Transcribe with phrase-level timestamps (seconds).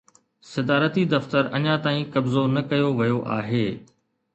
[0.53, 3.67] صدارتي دفتر اڃا تائين قبضو نه ڪيو ويو آهي